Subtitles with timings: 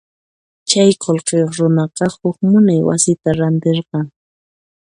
[0.69, 4.05] Chay qullqiyuq runaqa huk munay wasita rantirqan.